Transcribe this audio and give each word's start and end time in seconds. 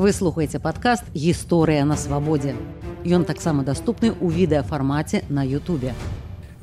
Вы 0.00 0.14
слухаеце 0.16 0.56
падкаст 0.64 1.04
гісторыя 1.12 1.84
на 1.84 1.96
свабодзе. 2.00 2.54
Ён 3.04 3.26
таксама 3.28 3.60
даступны 3.68 4.08
ў 4.16 4.32
відэафармаце 4.32 5.28
на 5.28 5.44
Ютубе. 5.44 5.92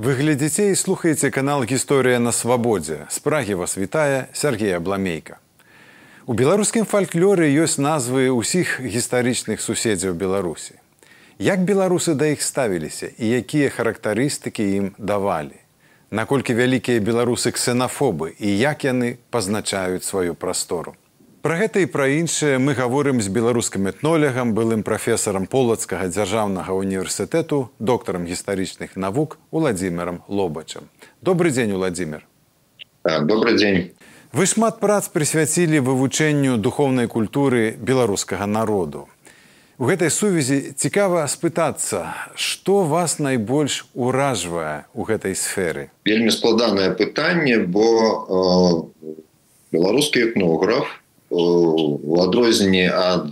Вы 0.02 0.16
глядзіце 0.18 0.74
і 0.74 0.80
слухаеце 0.82 1.30
канал 1.30 1.62
гісторыя 1.62 2.18
на 2.18 2.34
свабодзе. 2.34 3.06
З 3.14 3.22
прагі 3.22 3.62
вас 3.62 3.78
вітае 3.78 4.26
Сергея 4.34 4.82
Бламейка. 4.82 5.38
У 6.26 6.34
беларускім 6.34 6.90
фальклоры 6.90 7.54
ёсць 7.54 7.78
назвы 7.78 8.34
ўсіх 8.34 8.82
гістарычных 8.82 9.62
суседзяў 9.62 10.18
Беларусі. 10.18 10.74
Як 11.38 11.62
беларусы 11.62 12.18
да 12.18 12.34
іх 12.34 12.42
ставіліся 12.42 13.14
і 13.22 13.38
якія 13.38 13.70
характарыстыкі 13.70 14.66
ім 14.82 14.86
давалі? 14.98 15.62
Наколькі 16.10 16.58
вялікія 16.58 17.06
беларусы 17.06 17.54
ксенафобы 17.54 18.34
і 18.34 18.50
як 18.58 18.82
яны 18.82 19.22
пазначаюць 19.30 20.10
сваю 20.10 20.34
прастору? 20.34 20.98
Пра 21.48 21.56
гэта 21.56 21.80
і 21.80 21.88
пра 21.88 22.12
іншае 22.12 22.58
мы 22.60 22.74
гаворым 22.76 23.22
з 23.24 23.32
беларускім 23.32 23.88
этнолегам, 23.88 24.50
былым 24.52 24.82
прафесарам 24.84 25.46
полацкага 25.48 26.10
дзяржаўнага 26.12 26.76
універсітэту, 26.76 27.72
доктарам 27.80 28.28
гістарычных 28.28 28.98
навук 29.00 29.38
Уладзімерам 29.56 30.28
Лобачам. 30.28 30.92
Добры 31.22 31.56
дзень, 31.56 31.72
Уладзімир. 31.72 32.28
Добры 33.06 33.56
дзень. 33.56 33.96
Вы 34.36 34.44
шмат 34.44 34.84
прац 34.84 35.08
прысвяцілі 35.08 35.80
вывучэнню 35.88 36.60
духовнай 36.60 37.08
культуры 37.08 37.80
беларускага 37.80 38.44
народу. 38.44 39.08
У 39.80 39.88
гэтай 39.88 40.12
сувязі 40.12 40.76
цікава 40.76 41.24
спытацца, 41.32 42.12
што 42.36 42.84
вас 42.84 43.24
найбольш 43.24 43.88
уражвае 43.96 44.84
ў 44.92 45.02
гэтай 45.16 45.32
сферы. 45.32 45.96
Вельмі 46.04 46.28
складанае 46.28 46.92
пытанне, 46.92 47.64
бо 47.64 47.88
э, 47.88 49.16
беларускі 49.72 50.28
этнограф 50.28 50.92
у 51.30 52.20
адрозненні 52.22 52.88
ад 52.88 53.32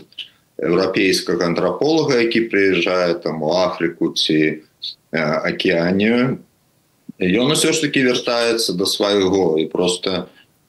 еўрапейскага 0.58 1.46
антраполага, 1.46 2.22
які 2.22 2.48
прыязджае 2.52 3.20
там 3.24 3.44
у 3.44 3.52
Афрыку 3.56 4.14
ці 4.16 4.64
акеанію, 5.12 6.40
ён 7.20 7.52
усё 7.52 7.72
ж 7.72 7.82
таки 7.82 8.04
вяртаецца 8.04 8.74
да 8.76 8.86
свайго. 8.86 9.60
І 9.60 9.66
просто, 9.72 10.28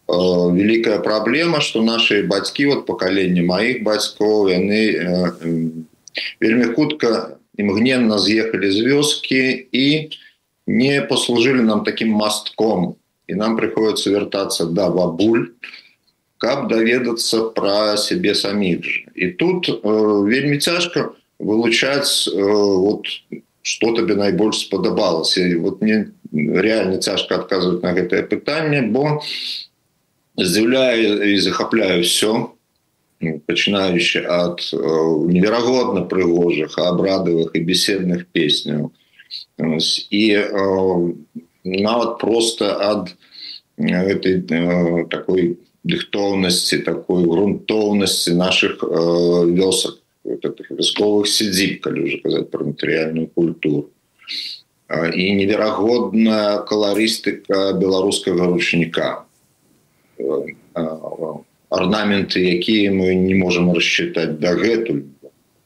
Э, 0.09 0.53
великая 0.53 1.01
праблема 1.01 1.61
что 1.61 1.83
наши 1.83 2.23
бацькі 2.23 2.67
вот 2.67 2.87
пакаленне 2.87 3.43
маіх 3.43 3.83
бацькоў 3.83 4.47
яны 4.55 4.83
э, 4.95 5.35
вельмі 6.39 6.67
хутка 6.79 7.35
імгненна 7.59 8.19
з'ехалі 8.23 8.71
з 8.71 8.87
вёскі 8.87 9.67
і 9.73 10.15
не 10.67 11.03
послужили 11.03 11.63
нам 11.63 11.83
таким 11.83 12.15
мастком. 12.15 12.95
І 13.27 13.35
нам 13.35 13.57
приходится 13.57 14.11
вяртацца 14.11 14.71
да 14.71 14.91
бабуль 14.91 15.51
каб 16.38 16.68
даведацца 16.68 17.54
про 17.56 17.98
сябе 17.98 18.36
саміх 18.36 18.84
же 18.84 19.06
і 19.16 19.28
тут 19.38 19.70
э, 19.70 19.78
вельмі 20.28 20.58
цяжка 20.58 21.12
вылучаць 21.40 22.28
э, 22.28 22.42
вот 22.42 23.06
что 23.62 23.94
табе 23.96 24.16
найбольш 24.16 24.66
спадабалася 24.66 25.58
вот 25.60 25.82
мне 25.82 26.12
реально 26.34 26.98
цяжка 26.98 27.36
адказваць 27.36 27.84
на 27.84 27.94
гэтае 27.94 28.24
пытанне 28.24 28.82
бо 28.82 29.18
у 29.18 29.22
здзіўляю 30.38 31.34
і 31.34 31.40
захапляю 31.40 32.04
все 32.04 32.50
пачынаючы 33.46 34.26
ад 34.26 34.62
э, 34.74 34.78
неверагодна 35.30 36.08
прыгожых 36.10 36.78
абрадавых 36.80 37.54
і 37.54 37.60
беседных 37.62 38.26
песняў 38.34 38.92
і 40.10 40.24
э, 40.34 41.14
нават 41.64 42.18
просто 42.18 42.74
ад 42.82 43.14
этой 43.78 44.42
э, 44.42 45.06
такой 45.06 45.60
дыхтоўнасці 45.87 46.79
такой 46.87 47.25
грунтоўнасці 47.25 48.35
наших 48.35 48.83
вёсак 48.83 50.03
вясковых 50.27 51.29
сядзіб 51.31 51.81
калі 51.87 52.05
уже 52.11 52.19
казаць 52.25 52.51
про 52.51 52.67
матэрыяльную 52.67 53.31
культуру. 53.31 53.91
І 54.91 55.35
неверагодная 55.39 56.63
каларыстыка 56.67 57.73
беларускага 57.79 58.47
ручніка. 58.51 59.27
Орнаменты 61.71 62.43
якія 62.43 62.91
мы 62.91 63.15
не 63.15 63.35
можем 63.35 63.73
рассчитать 63.73 64.39
дагэтуль 64.39 65.03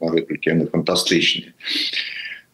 фантастычныя 0.01 1.53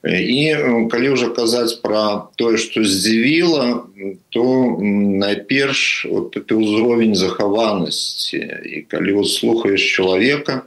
і 0.07 0.88
калі 0.91 1.09
уже 1.09 1.29
казаць 1.29 1.73
про 1.84 2.31
тое 2.35 2.57
что 2.57 2.84
здзівіла 2.84 3.84
то 4.29 4.44
найперш 4.79 6.07
вот 6.09 6.38
это 6.38 6.56
ўзровень 6.56 7.16
захаванасці. 7.16 8.38
І 8.38 8.81
калі 8.88 9.12
вот 9.22 9.29
слухаешь 9.29 9.84
человека 9.84 10.63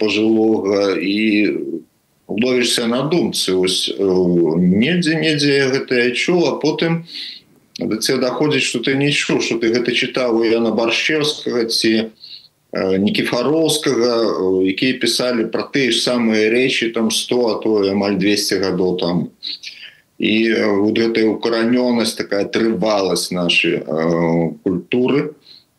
пожилога 0.00 0.96
і 1.00 1.52
ловішся 2.28 2.86
на 2.86 3.08
думцы 3.08 3.56
ось 3.56 3.88
недзе 3.98 5.16
недзе 5.16 5.72
гэтае 5.72 6.12
чула 6.12 6.60
потым 6.60 7.04
у 7.80 7.86
да 7.86 7.96
це 7.96 8.18
даходзіць 8.18 8.62
что 8.62 8.78
ты 8.80 8.96
не 8.96 9.12
чу 9.12 9.40
что 9.40 9.58
ты 9.58 9.72
гэта 9.72 9.92
чытаў 9.92 10.44
Яна 10.44 10.70
баршчевскага 10.70 11.64
ці 11.64 12.12
нікіфароўскага 12.72 14.12
якія 14.68 15.00
пісалі 15.00 15.48
про 15.48 15.64
тыя 15.72 15.88
ж 15.88 16.04
самыя 16.04 16.52
рэчы 16.52 16.92
там 16.92 17.08
100 17.10 17.40
а 17.48 17.54
то 17.64 17.80
амаль 17.88 18.20
200 18.20 18.60
гадоў 18.60 18.98
там 19.00 19.16
і 20.18 20.52
вот 20.52 20.98
гэтая 20.98 21.32
укаранёнасць 21.32 22.18
такая 22.20 22.44
трываласць 22.44 23.32
нашай 23.32 23.80
культуры 24.64 25.32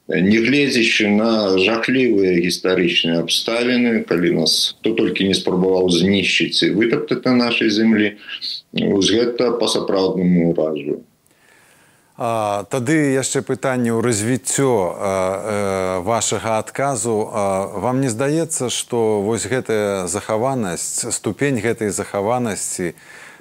негледзячы 0.09 1.13
на 1.13 1.61
жахлівыя 1.61 2.41
гістарычныя 2.41 3.21
абставіны 3.21 4.01
калі 4.09 4.41
нас 4.41 4.73
то 4.81 4.97
толькі 4.97 5.29
не 5.29 5.37
спрабаваў 5.37 5.93
знішчыць 5.93 6.65
і 6.65 6.73
вытаптаць 6.73 7.21
на 7.29 7.37
нашай 7.45 7.69
землі 7.69 8.17
гэта 8.73 9.53
па-сапраўднаму 9.61 10.57
уражваю 10.57 11.05
А, 12.21 12.65
тады 12.67 13.15
яшчэ 13.15 13.39
пытанне 13.47 13.95
ў 13.95 14.03
развіццё 14.03 14.67
э, 14.67 16.03
вашага 16.03 16.59
адказу. 16.59 17.31
А, 17.31 17.63
вам 17.79 18.03
не 18.03 18.11
здаецца 18.11 18.67
што 18.67 19.23
вось 19.23 19.47
гэтая 19.47 20.03
захаванасць 20.11 21.15
ступень 21.15 21.63
гэтай 21.63 21.95
захаванасці 21.95 22.91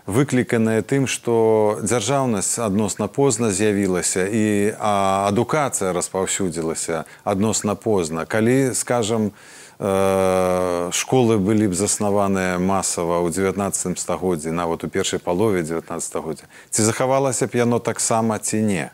выкліканая 0.06 0.86
тым 0.86 1.10
што 1.10 1.82
дзяржаўнасць 1.82 2.62
адносна 2.62 3.10
позна 3.10 3.50
з'явілася 3.50 4.30
і 4.30 4.46
адукацыя 4.78 5.90
распаўсюдзілася 5.90 7.02
адносна 7.26 7.74
позна? 7.74 8.30
Калі 8.30 8.78
скажам 8.78 9.34
Э, 9.34 9.58
школы 9.78 11.38
былі 11.38 11.70
б 11.70 11.74
заснаваныя 11.78 12.58
масава 12.58 13.22
ў 13.22 13.30
19 13.30 13.94
стагоддзі 13.94 14.50
нават 14.50 14.82
у 14.82 14.88
першай 14.90 15.22
палове 15.22 15.62
19 15.62 16.02
стагоддзя 16.02 16.50
ці 16.70 16.82
захавалася 16.82 17.46
б 17.46 17.54
яно 17.54 17.78
таксама 17.78 18.42
ці 18.42 18.58
не? 18.66 18.90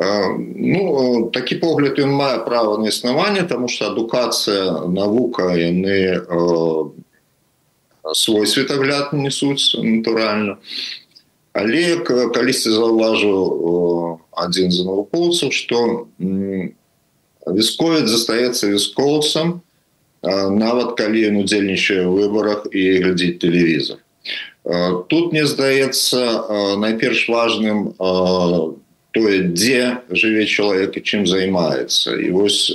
Ну 0.00 1.28
такі 1.34 1.60
погляд 1.60 2.00
ён 2.00 2.16
мае 2.16 2.40
права 2.48 2.80
на 2.80 2.88
існаванне 2.88 3.44
тому 3.44 3.68
что 3.68 3.92
адукацыя 3.92 4.88
навука 4.88 5.52
яны 5.52 6.24
э, 6.24 6.88
свой 8.14 8.46
светагляд 8.46 9.12
несуць 9.12 9.76
натуральна 9.76 10.56
але 11.52 12.00
калісьці 12.06 12.72
заўважыў 12.72 14.24
адзін 14.32 14.72
з 14.72 14.80
навукоўцаў 14.88 15.52
что 15.52 16.08
у 16.16 16.72
вясковец 17.54 18.06
застаецца 18.08 18.70
вяскоўцам 18.72 19.60
нават 20.22 20.96
калі 20.98 21.30
ён 21.30 21.40
удзельнічае 21.44 22.02
ў 22.02 22.12
выбарах 22.26 22.66
і 22.72 22.82
глядзець 23.04 23.38
тэлевізор 23.44 23.98
тут 25.08 25.32
мне 25.32 25.46
здаецца 25.46 26.76
найперш 26.82 27.28
важным 27.30 27.94
тое 29.14 29.38
дзе 29.54 30.02
жыве 30.10 30.44
чалавек 30.46 30.98
і 30.98 31.04
чым 31.06 31.24
займаецца 31.26 32.18
і 32.18 32.30
вось 32.34 32.74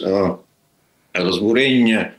разбурэнне 1.14 2.14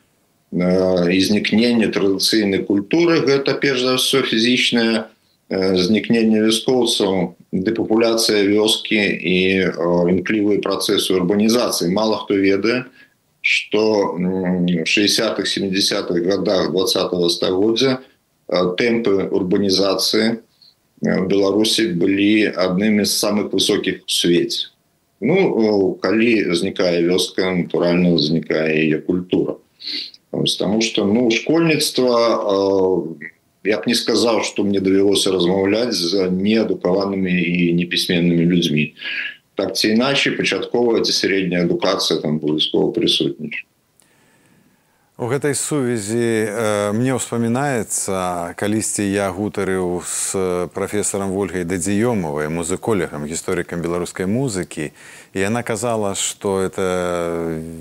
і 0.54 1.18
знікнення 1.18 1.90
традыцыйнай 1.90 2.62
культуры 2.62 3.24
гэта 3.26 3.56
перш 3.58 3.82
за 3.82 3.98
ўсё 3.98 4.22
фізічная 4.22 5.10
знікнення 5.78 6.42
вяскоўцаў 6.44 7.36
дэпапуляцыя 7.52 8.44
вёскі 8.48 8.98
і 8.98 9.38
імклівыя 10.14 10.60
працэсы 10.64 11.14
урбанізацыі 11.14 11.92
мало 11.92 12.22
хто 12.24 12.34
ведае 12.34 12.84
что 13.40 14.16
60-х 14.18 15.44
70-х 15.44 16.20
годах 16.24 16.72
20 16.72 17.12
-го 17.12 17.28
стагоддзя 17.28 18.00
тэмпы 18.48 19.28
урбанізацыі 19.30 20.40
беларусі 21.04 21.92
былі 21.98 22.52
аднымі 22.56 23.04
з 23.04 23.12
самых 23.12 23.52
высокіх 23.52 24.04
у 24.04 24.10
свеце 24.10 24.74
ну 25.20 25.98
калі 26.02 26.54
знікае 26.54 27.04
вёска 27.08 27.50
натуральна 27.54 28.18
знікае 28.18 28.88
яе 28.88 28.98
культура. 28.98 29.56
Потому 30.30 30.80
что 30.80 31.04
ну 31.04 31.30
школьніцтва 31.30 32.36
у 32.42 33.16
я 33.64 33.78
б 33.78 33.86
не 33.86 33.94
сказаў 33.94 34.42
что 34.44 34.64
мне 34.64 34.80
давялося 34.80 35.32
размаўляць 35.32 35.96
з 35.96 36.28
неадукаванымі 36.30 37.32
і 37.32 37.72
непісьменнымі 37.80 38.44
людзьмі 38.44 38.92
так 39.54 39.76
ці 39.76 39.94
іначай 39.96 40.36
пачатковая 40.36 41.04
ці 41.04 41.12
сярэдняя 41.12 41.64
адукацыя 41.64 42.20
там 42.20 42.36
абавязкова 42.42 42.92
прысутніча 42.92 43.64
У 45.16 45.30
гэтай 45.30 45.54
сувязі 45.54 46.18
э, 46.18 46.90
мне 46.90 47.14
ўспамінаецца 47.14 48.58
калісьці 48.58 49.06
я 49.06 49.30
гутарыў 49.30 50.02
з 50.02 50.66
прафесарам 50.74 51.30
ольгай 51.38 51.62
дадзіёмавай 51.62 52.50
музыколегам 52.50 53.22
гісторыкам 53.22 53.78
беларускай 53.78 54.26
музыкі 54.26 54.90
і 54.90 55.38
яна 55.38 55.62
казала 55.62 56.18
што 56.18 56.66
это 56.66 56.82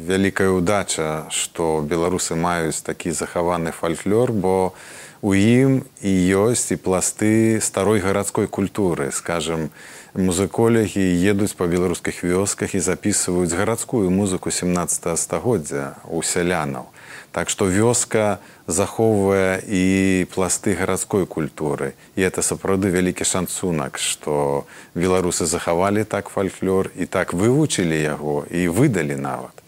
вялікая 0.05 0.53
удача 0.53 1.25
што 1.33 1.81
беларусы 1.81 2.37
маюць 2.37 2.85
такі 2.85 3.09
захаваны 3.09 3.73
фальклор 3.73 4.29
бо 4.29 4.77
у 5.23 5.31
ім 5.31 5.87
і 6.03 6.11
ёсць 6.35 6.75
і 6.75 6.81
пласты 6.83 7.63
старой 7.63 8.03
гарадской 8.03 8.51
культуры 8.51 9.07
скажем 9.15 9.69
музыколегі 10.13 10.99
едуць 11.31 11.55
па 11.55 11.71
беларускіх 11.71 12.27
вёсках 12.27 12.75
і 12.75 12.83
записываюць 12.83 13.55
гарадскую 13.55 14.11
музыку 14.11 14.51
17 14.51 15.15
стагоддзя 15.15 15.95
у 16.11 16.19
сялянаў 16.19 16.91
Так 17.33 17.49
што 17.49 17.65
вёска 17.65 18.37
захоўвае 18.67 19.57
і 19.65 19.83
пласты 20.29 20.77
гарадской 20.77 21.25
культуры. 21.25 21.97
І 22.13 22.21
это 22.21 22.45
сапраўды 22.45 22.93
вялікі 22.93 23.25
шансунак, 23.25 23.97
што 23.97 24.67
беларусы 24.93 25.49
захавалі 25.49 26.05
так 26.05 26.29
фальклор 26.29 26.93
і 26.93 27.09
так 27.09 27.33
вывучылі 27.33 27.97
яго 27.97 28.45
і 28.53 28.69
выдалі 28.69 29.17
нават. 29.17 29.65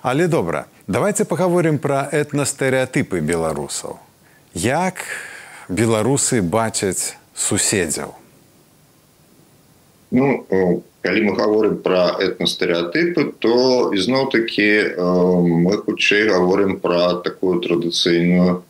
Але 0.00 0.32
добра, 0.32 0.64
давайте 0.86 1.28
паговорым 1.28 1.76
пра 1.76 2.08
этнастэеатыпы 2.08 3.20
беларусаў. 3.20 4.07
Як 4.54 5.04
беларусы 5.68 6.40
бачаць 6.42 7.16
суседзяў? 7.34 8.14
Ну, 10.10 10.44
калі 11.02 11.20
мы 11.24 11.32
говорим 11.36 11.78
про 11.78 12.16
этностереотипы 12.20 13.32
то 13.38 13.92
ізноў 13.94 14.30
таки 14.32 14.92
мы 14.98 15.76
хутчэй 15.78 16.28
говорим 16.28 16.80
про 16.80 17.14
такую 17.24 17.60
традыцыйную 17.60 18.64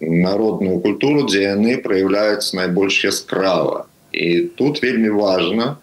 народную 0.00 0.80
культуру 0.80 1.26
дзе 1.26 1.42
яны 1.42 1.76
проявляются 1.82 2.56
найбольш 2.56 3.04
яскрава 3.04 3.86
і 4.12 4.48
тут 4.56 4.82
вельмі 4.82 5.10
важно 5.10 5.78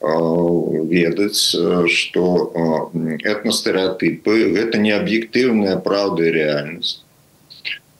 ведаць 0.00 1.56
что 1.88 2.24
этностереотипы 3.24 4.52
гэта 4.56 4.78
не 4.78 4.92
аб'ектыўная 4.92 5.76
праўда 5.78 6.26
і 6.26 6.34
реальнасць 6.36 7.00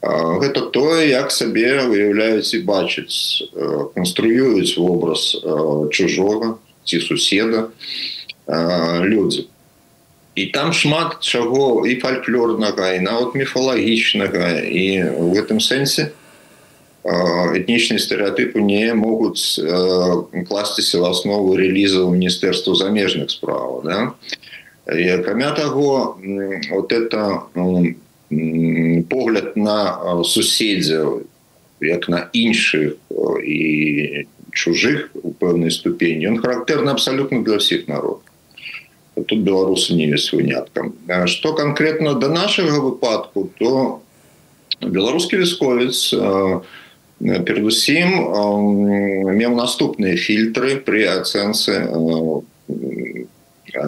гэта 0.03 0.71
тое 0.71 1.11
як 1.11 1.33
сабе 1.35 1.83
выяўляюць 1.91 2.55
і 2.55 2.63
бачыць 2.63 3.51
канструююць 3.95 4.79
вобраз 4.79 5.35
чужога 5.91 6.55
ці 6.85 7.01
суседа 7.03 7.69
людзі 8.47 9.49
і 10.39 10.47
там 10.55 10.73
шмат 10.73 11.19
чаго 11.21 11.83
і 11.87 11.99
фальклорнага 11.99 12.95
і 12.95 13.03
нават 13.03 13.35
міфалагічнага 13.35 14.63
і 14.63 14.87
в 15.19 15.35
гэтым 15.35 15.59
сэнсе 15.59 16.15
этнічныя 17.03 17.99
стэеатыпы 17.99 18.63
не 18.63 18.95
могуць 18.95 19.59
класціся 20.47 21.03
в 21.03 21.11
аснову 21.11 21.59
релізаў 21.59 22.15
міністэрства 22.15 22.79
замежных 22.79 23.35
справ 23.35 23.83
да? 23.83 24.15
акрамя 24.87 25.51
таго 25.59 26.19
вот 26.71 26.93
это 26.93 27.51
погляд 28.31 29.57
на 29.57 30.23
суседзяў 30.25 31.25
як 31.81 32.09
на 32.09 32.29
іншых 32.33 32.97
і 33.45 34.27
чужых 34.53 35.11
у 35.23 35.33
пэўнай 35.33 35.71
ступені 35.71 36.29
ён 36.29 36.37
характэрны 36.43 36.93
абсалютна 36.93 37.41
для 37.41 37.57
ўсіх 37.57 37.89
народ 37.89 38.21
тут 39.15 39.41
беларусы 39.47 39.95
не 39.95 40.11
ёсць 40.13 40.33
выняткам 40.33 40.93
что 41.27 41.55
конкретно 41.55 42.15
до 42.15 42.29
нашага 42.29 42.81
выпадку 42.85 43.49
то 43.57 44.03
беларускі 44.83 45.41
вясковец 45.41 46.13
перадусім 47.19 48.09
меў 49.41 49.57
наступныя 49.57 50.17
фільтры 50.21 50.77
при 50.77 51.09
ацэнцы 51.09 51.89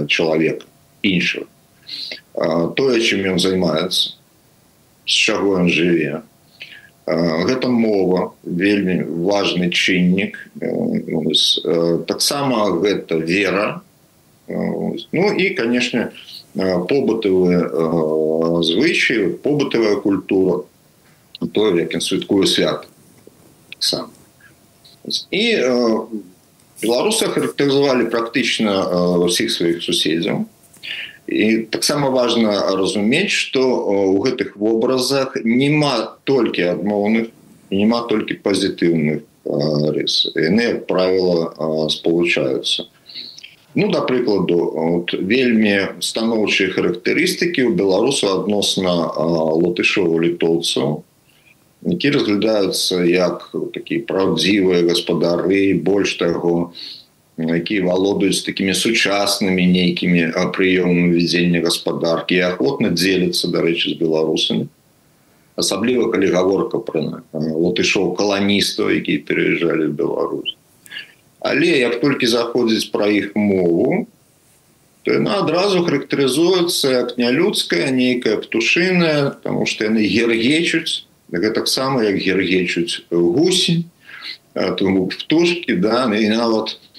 чалавека 0.07 0.67
іншого. 1.03 1.47
Тое 2.77 3.01
чым 3.01 3.27
ён 3.35 3.39
займаецца 3.39 4.20
з 5.11 5.15
чаго 5.27 5.59
ён 5.59 5.67
жыве. 5.67 6.23
Гэта 7.11 7.67
мова 7.67 8.31
вельмі 8.47 9.03
важны 9.27 9.75
чыннік. 9.75 10.39
Таксама 12.07 12.79
гэта 12.79 13.19
вера. 13.19 13.83
Ну 14.47 15.27
і 15.35 15.51
конечно 15.59 16.15
побытавыя 16.55 17.63
звычаі 18.67 19.39
побытавая 19.43 20.03
культура 20.03 20.67
то 21.55 21.71
як 21.79 21.95
ён 21.95 22.03
святкую 22.03 22.47
свят 22.51 22.91
сам 23.79 24.11
і 25.31 25.45
беларусы 26.83 27.31
характарызавалі 27.31 28.11
практычна 28.11 28.83
ўсіх 29.23 29.55
сваіх 29.55 29.79
суседзяў 29.87 30.43
і 31.31 31.71
таксама 31.71 32.11
важна 32.11 32.75
разумець 32.77 33.31
што 33.31 33.63
ў 33.63 34.19
гэтых 34.27 34.57
вобразах 34.59 35.37
няма 35.45 36.19
толькі 36.25 36.69
адмоўных 36.75 37.31
няма 37.71 38.03
толькі 38.11 38.43
пазітыўных 38.43 39.23
рыс. 39.95 40.27
Яны 40.35 40.63
як 40.63 40.87
правіла 40.87 41.55
спалучаюцца. 41.89 42.91
Ну 43.75 43.87
да 43.91 44.03
прыкладу 44.03 44.59
от, 44.75 45.15
вельмі 45.15 46.03
станоўчыя 46.03 46.75
характарыстыкі 46.75 47.71
ў 47.71 47.79
беларусу 47.79 48.27
адносна 48.35 48.91
латышову 49.63 50.19
літоўцаў 50.19 51.07
які 51.87 52.11
разглядаюцца 52.13 53.01
як 53.09 53.55
такія 53.73 54.05
праўдзівыя 54.05 54.85
гаспадары 54.85 55.79
больш 55.81 56.19
таго 56.21 56.53
у 56.53 57.00
якія 57.49 57.87
валодаюць 57.87 58.45
такімі 58.45 58.75
сучаснымі 58.75 59.65
нейкімі 59.67 60.35
прыёмамі 60.53 61.17
вядзення 61.17 61.65
гаспадаркі 61.65 62.37
і 62.37 62.45
ахвотна 62.53 62.93
дзеляцца 62.93 63.49
дарэчы 63.49 63.95
з 63.95 63.97
беларусамі 64.03 64.69
асабліва 65.57 66.11
калі 66.13 66.31
гаворка 66.33 66.81
пра 66.85 67.23
латышоў 67.33 68.15
каланістаў 68.17 68.93
якія 68.97 69.25
пераязджалі 69.29 69.93
в 69.93 69.95
Беларусь. 69.97 70.57
Але 71.41 71.79
як 71.81 72.01
толькі 72.01 72.27
заходзіць 72.27 72.91
пра 72.93 73.09
іх 73.09 73.37
мову 73.37 74.07
то 75.05 75.17
яна 75.17 75.41
адразу 75.41 75.85
характарызуецца 75.85 76.93
як 76.93 77.17
нялюдская 77.17 77.89
нейкая 77.91 78.37
птушыная 78.37 79.33
тому 79.45 79.65
что 79.65 79.89
яны 79.89 80.05
гергечуць 80.05 81.09
гэтаксама 81.33 82.05
як 82.05 82.21
гергечуць 82.21 83.09
гусень 83.11 83.89
птушки 84.53 85.73
да 85.77 86.05
і 86.13 86.29
нават 86.29 86.77
у 86.77 86.90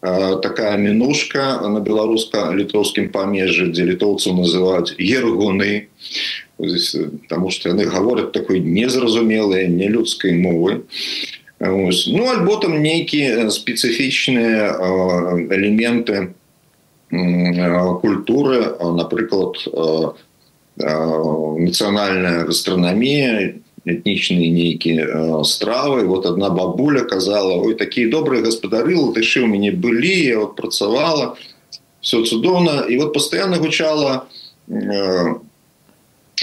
такая 0.00 0.76
мінушка 0.78 1.60
на 1.66 1.80
беларуска-літоўскім 1.80 3.10
памежжы 3.10 3.72
дзе 3.74 3.84
літоўцаў 3.94 4.34
называюць 4.38 4.94
ергуны. 4.98 5.88
Потому 6.58 7.50
что 7.50 7.68
яны 7.70 7.86
гавораць 7.86 8.32
такой 8.32 8.58
незразумелай 8.58 9.68
нелюдскай 9.68 10.34
мовы. 10.34 10.82
Ну 11.60 12.30
альбо 12.30 12.56
там 12.62 12.82
нейкія 12.82 13.50
спецыфічныя 13.50 14.78
элементы 15.50 16.34
культуры 17.10 18.74
напрыклад 18.78 19.58
нацыянальная 20.78 22.44
гастранамія 22.46 23.54
этнічныя 23.87 24.47
нейкія 24.51 25.03
э, 25.03 25.43
стравы 25.43 26.05
вот 26.07 26.25
одна 26.25 26.49
бабуля 26.49 27.03
казала 27.03 27.59
ой 27.59 27.75
такія 27.75 28.09
добрыя 28.09 28.41
гаспадары 28.41 28.95
латышы 28.95 29.43
у 29.43 29.47
мяне 29.47 29.71
былі 29.71 30.35
вот 30.35 30.55
працавала 30.55 31.35
все 31.99 32.23
цудоўна 32.23 32.87
і 32.89 32.97
вот 32.97 33.13
постоянно 33.13 33.57
гучала 33.57 34.27
э, 34.67 35.35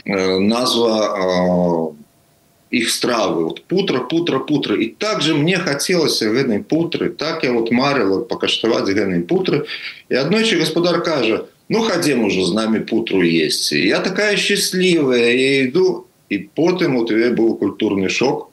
э, 0.05 0.39
назва 0.39 0.93
э, 1.17 2.77
их 2.77 2.91
стравы 2.91 3.45
вот 3.45 3.65
путра 3.65 4.01
путра 4.01 4.39
путра 4.39 4.77
і 4.77 4.87
также 4.87 5.35
мне 5.35 5.57
хацелася 5.57 6.29
гэтай 6.29 6.61
путры 6.61 7.09
так 7.09 7.45
я 7.45 7.53
вот 7.53 7.73
марыла 7.73 8.21
пакаштаваць 8.21 8.85
гэтай 8.93 9.25
путры 9.25 9.65
і 10.09 10.15
аднойчы 10.15 10.61
гаспадар 10.61 11.01
кажа 11.03 11.47
ну 11.69 11.81
хадзем 11.81 12.25
уже 12.25 12.45
з 12.45 12.53
нами 12.53 12.81
путру 12.81 13.25
есці 13.25 13.81
я 13.81 14.01
такая 14.01 14.37
счастлівая 14.37 15.33
я 15.33 15.65
іду 15.65 16.04
І 16.30 16.38
потым 16.56 16.98
у 16.98 17.06
тебе 17.06 17.32
быў 17.32 17.56
культурны 17.58 18.10
шок. 18.10 18.50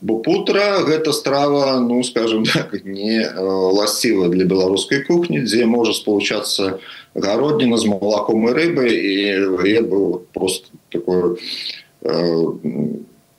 Бо 0.00 0.22
путра 0.22 0.86
гэта 0.86 1.12
страва 1.12 1.80
ну 1.80 2.02
скажем 2.06 2.44
так 2.46 2.84
не 2.84 3.26
ласціва 3.34 4.28
для 4.28 4.44
беларускай 4.44 5.02
кухні 5.02 5.42
дзе 5.42 5.66
можа 5.66 5.92
спалучацца 5.92 6.78
гародніна 7.18 7.76
з 7.76 7.90
малаком 7.90 8.46
і 8.46 8.54
рыбы 8.54 8.86
і 8.86 9.14
я 9.66 9.82
быў 9.82 10.22
просто 10.30 10.70
такое 10.94 11.34
э, 12.02 12.44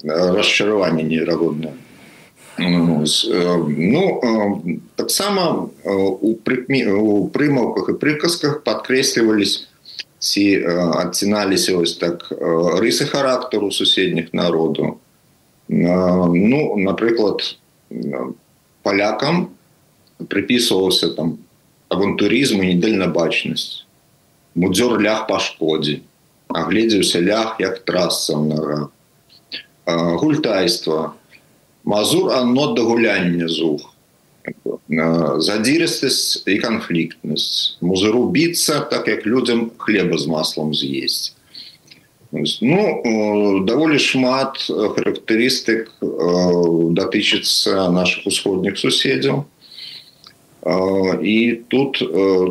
расчараванне 0.04 1.04
неверагоднае. 1.04 1.74
Ну, 2.60 3.06
ну 3.78 4.80
таксама 4.96 5.70
у 5.86 6.36
прымаўках 6.44 7.90
і 7.90 8.00
прыказках 8.04 8.64
падкрэслівались 8.68 9.69
ці 10.20 10.44
адціналіся 11.00 11.78
вось 11.78 11.96
так 11.98 12.28
рысы 12.84 13.08
характару 13.08 13.72
суседніх 13.72 14.34
народаў 14.34 14.98
ну 15.70 16.60
напрыклад 16.78 17.44
палякам 18.84 19.48
прыпісваўся 20.28 21.16
там 21.16 21.38
авантурызм 21.90 22.62
і 22.62 22.74
недальнабачнасць. 22.74 23.86
Мудзёр 24.56 25.00
лях 25.02 25.28
па 25.30 25.40
шкодзе 25.40 26.02
агледзеўся 26.50 27.22
лях 27.22 27.62
як 27.62 27.80
трасцаўнага 27.86 28.90
гультайства. 29.86 31.14
Мазур 31.84 32.34
анно 32.34 32.74
да 32.76 32.84
гуляння 32.84 33.48
зух 33.48 33.89
задзірыстасць 34.90 36.44
і 36.48 36.58
канфліктнасць 36.64 37.78
музыру 37.82 38.30
біцца 38.34 38.80
так 38.92 39.08
як 39.08 39.26
людзям 39.26 39.72
хлеба 39.78 40.18
з 40.18 40.28
маслом 40.28 40.74
з'есць 40.74 41.36
ну 42.32 43.62
даволі 43.66 43.98
шмат 43.98 44.58
характарыстык 44.70 45.90
датычыцца 46.94 47.90
наших 47.90 48.28
усходніх 48.30 48.78
суседзяў 48.78 49.46
і 50.66 51.38
тут 51.74 51.98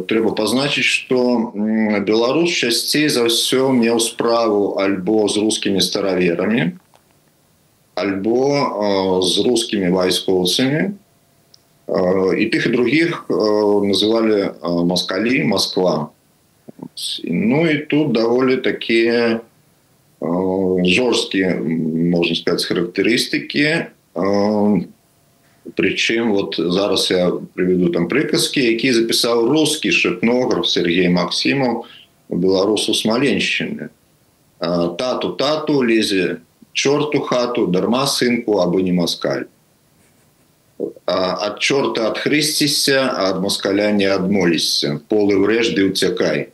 трэба 0.08 0.34
пазначыць 0.34 0.88
что 0.88 1.52
беларус 2.02 2.50
часцей 2.50 3.06
за 3.08 3.28
ўсё 3.28 3.70
меў 3.70 4.00
справу 4.00 4.80
альбо 4.82 5.28
з 5.28 5.38
рускімі 5.44 5.80
стараверамі 5.84 6.74
альбо 7.94 9.20
з 9.22 9.46
рускімі 9.46 9.94
вайскоўцамі 9.94 10.96
і 11.88 12.44
тых 12.52 12.66
і 12.66 12.70
других 12.70 13.24
называли 13.28 14.52
москалі 14.62 15.44
москва. 15.44 16.08
Ну 17.24 17.70
і 17.70 17.78
тут 17.78 18.12
даволі 18.12 18.56
такія 18.56 19.40
жорсткія 20.84 21.56
можна 22.12 22.34
сказать 22.34 22.64
характарыстыкі 22.64 23.86
прычым 25.76 26.32
вот 26.32 26.56
зараз 26.58 27.10
я 27.10 27.30
прыведу 27.54 27.92
там 27.92 28.08
прыказкі 28.08 28.58
які 28.58 28.92
запісаў 28.92 29.46
рускі 29.46 29.92
шыпнограф 29.94 30.66
Сергей 30.66 31.08
Масімаў 31.08 31.84
беларусу 32.28 32.94
смаленшчыны 32.94 33.90
тату 34.58 35.38
тату 35.38 35.82
лезе 35.82 36.42
чорту 36.72 37.20
хату 37.20 37.66
дарма 37.66 38.06
сынку 38.06 38.58
або 38.58 38.80
не 38.80 38.92
маскаль 38.92 39.46
ад 41.06 41.58
чорта 41.58 42.08
адхрысціся 42.12 43.10
ад 43.28 43.42
москаля 43.42 43.90
не 43.92 44.06
адмоліся 44.06 45.00
полы 45.08 45.34
ўрэжды 45.42 45.90
ўцякай 45.90 46.48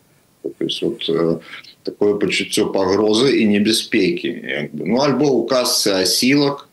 вот, 0.45 1.11
такое 1.85 2.17
пачуццё 2.17 2.73
пагрозы 2.73 3.37
і 3.41 3.47
небяспекі 3.53 4.71
ну 4.73 5.03
альбо 5.05 5.29
у 5.29 5.47
касцы 5.47 5.93
асілак 6.01 6.69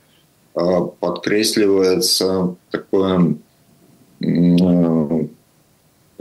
падкрэсліваецца 0.54 2.56
такое 2.72 3.36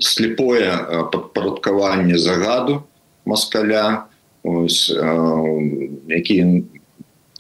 слепое 0.01 0.71
падпарадкаванне 1.13 2.19
загаду 2.19 2.83
москаля. 3.25 4.07
Ось, 4.43 4.89
які 6.09 6.65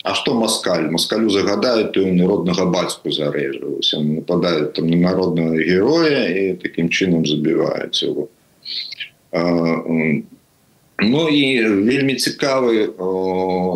А 0.02 0.14
што 0.16 0.34
маскаль 0.34 0.88
маскалю 0.90 1.28
загадаюць 1.28 1.92
то 1.92 2.04
народнага 2.06 2.64
бацьку 2.72 3.12
зарэжваюся 3.12 4.00
нападаюць 4.00 4.72
там 4.72 4.88
на 4.88 4.96
народнага 4.96 5.60
героя 5.60 6.24
і 6.28 6.54
такім 6.62 6.88
чынам 6.88 7.26
забіваюць 7.28 8.02
его 8.02 8.28
Ну 11.02 11.28
і 11.28 11.44
вельмі 11.84 12.14
цікавы 12.14 12.92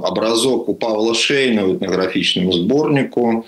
абразок 0.04 0.69
у 0.69 0.75
Павла 0.75 1.14
шейна 1.14 1.64
в 1.64 1.76
этнаграфічным 1.76 2.52
зборніку 2.52 3.45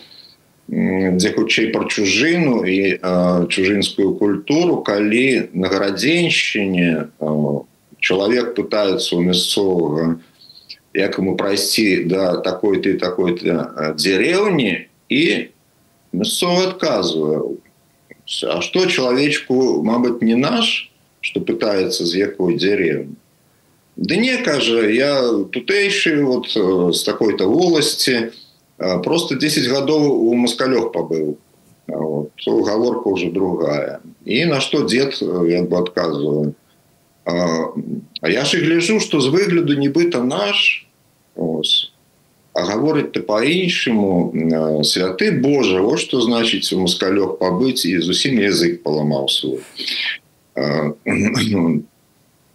дзе 0.69 1.33
хутчэй 1.37 1.69
пра 1.73 1.85
чужыну 1.85 2.65
і 2.65 2.97
чужынскую 3.53 4.17
культуру. 4.17 4.81
Калі 4.81 5.53
на 5.53 5.69
гарадзеншчыне 5.69 7.13
чалавек 8.01 8.57
пытаецца 8.57 9.17
у 9.17 9.21
мясцовага 9.21 10.17
як 10.97 11.19
ему 11.19 11.37
прайсці 11.37 12.05
да 12.09 12.41
такой 12.41 12.81
ты 12.81 12.97
такой 12.99 13.37
дзерэўні 13.37 14.89
і 15.13 15.23
мясцова 16.13 16.73
адказвае 16.73 17.61
А 18.27 18.59
што 18.61 18.87
чалавечку 18.91 19.83
Мабыць 19.87 20.19
не 20.23 20.35
наш 20.35 20.91
что 21.21 21.41
пытается 21.41 22.07
з 22.07 22.27
якой 22.27 22.57
дзерэўні 22.57 23.15
Ды 23.97 24.17
не 24.17 24.37
кажа 24.45 24.85
я 24.89 25.21
тутэйшы 25.53 26.21
вот 26.25 26.53
з 26.53 27.01
такой-то 27.05 27.49
воласці 27.49 28.33
просто 28.77 29.37
10 29.37 29.69
гадоў 29.73 30.05
у 30.13 30.35
маскалёг 30.35 30.93
пабыў 30.93 31.37
вот, 31.87 32.33
гаворка 32.45 33.09
уже 33.09 33.31
другая. 33.31 34.01
І 34.25 34.45
на 34.45 34.61
што 34.61 34.83
дзед 34.85 35.17
як 35.49 35.69
бы 35.69 35.79
адказваю 35.79 36.55
А 37.25 38.29
я 38.29 38.45
ж 38.45 38.59
і 38.59 38.65
гляжу 38.65 39.01
што 39.01 39.21
з 39.21 39.27
выгляду 39.33 39.75
нібыта 39.75 40.23
наш 40.23 40.86
Ось. 41.37 41.93
А 42.57 42.65
гаворыць 42.65 43.13
ты 43.13 43.21
по-іншаму 43.21 44.33
святы 44.83 45.31
Божа 45.41 45.83
вот 45.85 46.01
што 46.01 46.25
значыць 46.25 46.73
у 46.73 46.81
маскалёг 46.89 47.37
пабыць 47.37 47.85
і 47.85 48.01
зусім 48.01 48.41
язык 48.41 48.81
паламаў 48.81 49.29
свой 49.29 49.61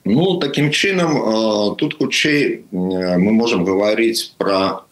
ну 0.03 0.39
таким 0.41 0.71
чынам 0.71 1.75
тут 1.77 1.93
хутчэй 2.01 2.65
мы 2.71 3.29
можем 3.29 3.61
гаварыць 3.63 4.33
про 4.41 4.89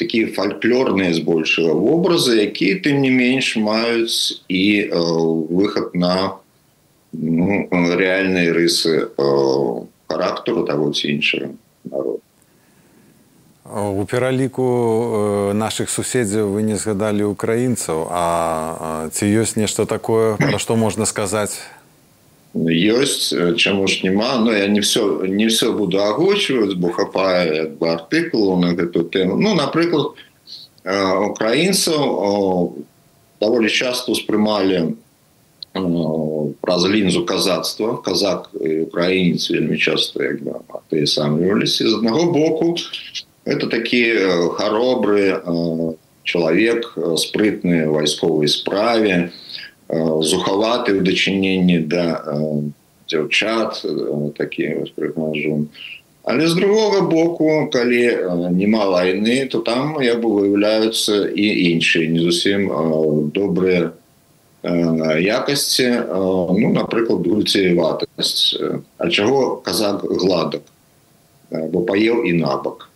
такія 0.00 0.32
фальклорныя 0.32 1.12
збольшага 1.12 1.76
вобразы 1.76 2.40
якія 2.48 2.80
тым 2.80 3.04
не 3.04 3.12
менш 3.12 3.56
маюць 3.60 4.40
і 4.48 4.88
выхад 5.52 5.92
на 5.92 6.40
ну, 7.12 7.68
рэальныя 7.72 8.56
рысы 8.56 9.12
характару 10.08 10.64
того 10.64 10.92
ці 10.96 11.12
іншага 11.12 11.52
народа 11.84 12.19
У 13.70 14.02
пераліку 14.02 15.54
нашых 15.54 15.90
суседзяў 15.94 16.50
вы 16.58 16.66
не 16.66 16.74
згадалі 16.74 17.30
украінцаў, 17.30 18.10
а 18.10 19.06
ці 19.14 19.30
ёсць 19.30 19.54
нешта 19.54 19.86
такое, 19.86 20.34
пра 20.42 20.58
што 20.58 20.74
можна 20.74 21.06
сказаць? 21.06 21.62
Ёсць, 22.50 23.30
чаму 23.54 23.86
ж 23.86 24.02
няма, 24.02 24.42
но 24.42 24.50
я 24.50 24.66
не 24.66 24.80
все, 24.82 25.22
не 25.22 25.46
все 25.46 25.70
буду 25.70 26.02
агучваць, 26.02 26.74
бо 26.74 26.90
хапае 26.90 27.70
артыкулу 27.78 28.58
на 28.58 28.74
гэту 28.74 29.06
тэму. 29.06 29.38
Ну 29.38 29.54
напрыклад, 29.54 30.18
украінцаў 31.30 32.74
даволі 33.38 33.70
часто 33.70 34.18
успрымалі 34.18 34.98
праз 36.60 36.82
лінзу 36.90 37.22
казацтва 37.22 38.02
казак 38.02 38.50
украінец 38.58 39.46
вельмі 39.50 39.78
часто 39.78 40.22
як 40.26 40.42
бы, 40.42 40.58
ты 40.90 41.06
самлюваліся 41.06 41.86
з 41.86 41.94
аднаго 41.94 42.34
боку 42.34 42.74
это 43.44 43.66
такі 43.66 44.02
харобры 44.56 45.40
чалавек 46.24 46.92
спрытны 47.16 47.88
вайсковай 47.88 48.48
справе 48.48 49.32
зухаваты 49.88 50.94
ў 50.94 51.00
дачыненні 51.02 51.78
да 51.90 52.20
дзяўчат 53.10 53.82
такі 54.36 54.86
прыгнажу 54.94 55.66
але 56.22 56.46
з 56.46 56.54
другога 56.54 57.00
боку 57.00 57.70
калі 57.72 58.02
няма 58.54 58.86
вайны 58.92 59.48
то 59.48 59.64
там 59.64 59.96
як 60.04 60.20
бы 60.20 60.28
выяўляюцца 60.30 61.26
і 61.32 61.46
іншыя 61.72 62.06
не 62.12 62.20
зусім 62.20 62.68
добрыя 63.34 63.92
якасці 64.62 65.88
ну 66.60 66.72
напрыклад 66.76 67.24
гульцеватасць 67.24 68.60
а 68.98 69.08
чаго 69.08 69.56
казак 69.64 70.04
гладак 70.04 70.62
бо 71.50 71.82
паеў 71.82 72.24
і 72.24 72.32
набак 72.38 72.90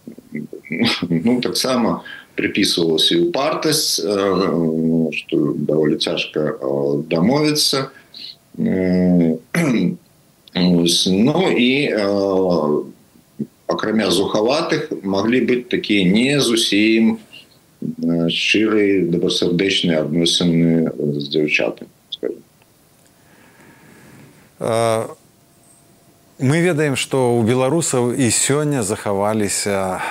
ну 1.10 1.40
таксама 1.40 2.02
припісвалася 2.34 3.14
і 3.14 3.20
упартасць 3.28 4.00
что 5.18 5.36
даволі 5.58 5.96
цяжка 5.96 6.58
дамовіцца 7.10 7.90
ну 8.56 9.40
і 11.50 11.92
акрамя 13.66 14.10
зухаватых 14.10 14.92
маглі 15.02 15.40
быць 15.50 15.68
такія 15.70 16.06
не 16.06 16.40
зусім 16.40 17.18
шчырыя 18.30 19.10
добрасардэчныя 19.10 20.06
адносіны 20.06 20.94
з 21.18 21.28
дзяўчатамі 21.34 21.90
Мы 26.38 26.60
ведаем, 26.60 26.96
што 26.98 27.38
ў 27.38 27.46
беларусаў 27.46 28.10
і 28.10 28.26
сёння 28.26 28.82
захаваліся 28.82 30.02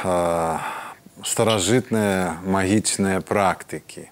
старажытныя 1.24 2.40
магічныя 2.48 3.20
практыкі. 3.20 4.08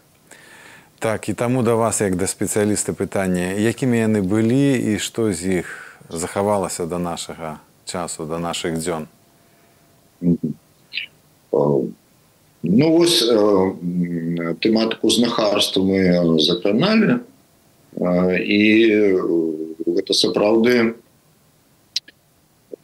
Так 0.99 1.31
і 1.31 1.33
таму 1.33 1.63
да 1.63 1.79
вас 1.79 2.03
як 2.03 2.19
да 2.19 2.27
спецыяліста 2.27 2.91
пытання, 2.91 3.55
якімі 3.55 3.95
яны 3.95 4.19
былі 4.21 4.75
і 4.75 4.99
што 4.99 5.31
з 5.31 5.63
іх 5.63 5.91
захавалася 6.11 6.85
да 6.85 6.99
нашага 6.99 7.63
часу 7.85 8.25
да 8.25 8.39
нашых 8.39 8.77
дзён 8.79 9.07
ну 12.61 12.85
вось 12.91 13.23
тэматыку 14.59 15.09
знахарства 15.09 15.81
мы 15.83 16.39
закраналі 16.39 17.23
і 17.95 18.61
гэта 19.87 20.13
сапраўды 20.13 20.95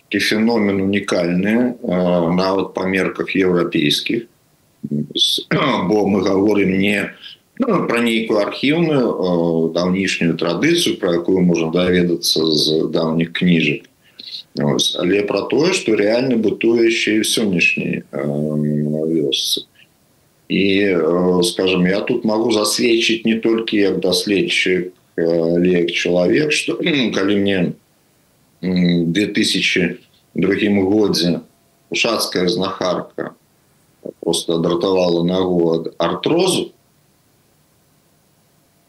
такі 0.06 0.18
феномен 0.24 0.80
унікальны 0.84 1.74
нават 1.82 2.74
па 2.74 2.86
мерках 2.86 3.36
еўрапейскіх 3.36 4.28
бо 5.88 6.06
мы 6.06 6.20
говорим 6.20 6.78
не 6.78 7.10
ну, 7.58 7.86
про 7.86 8.00
нейкую 8.00 8.40
архіўную 8.40 9.72
даўнішнюю 9.72 10.36
традыцыю 10.36 10.98
про 11.00 11.14
якую 11.14 11.40
можна 11.40 11.70
даведацца 11.70 12.44
з 12.44 12.92
даўніх 12.92 13.32
кніжак 13.32 13.88
але 15.00 15.22
про 15.22 15.42
тое 15.42 15.72
что 15.72 15.94
реально 15.94 16.36
бытуе 16.36 16.92
яшчэ 16.92 17.20
і 17.20 17.24
сённяшняй 17.24 18.02
вёсцы 18.12 19.64
і 20.48 20.96
скажем 21.44 21.86
я 21.86 22.00
тут 22.00 22.24
могу 22.24 22.52
засведчыць 22.52 23.24
не 23.24 23.40
толькі 23.40 23.80
як 23.80 24.00
даследчык 24.00 24.92
лек 25.16 25.92
чалавек 25.92 26.52
что 26.52 26.76
калі 26.76 27.36
мне 27.36 27.72
2002 28.61 30.83
годзе 30.83 31.41
ушацкая 31.89 32.47
знахарка 32.47 33.35
просто 34.21 34.55
адратавала 34.55 35.23
нагу 35.23 35.73
ад 35.73 35.93
артрозу. 35.97 36.71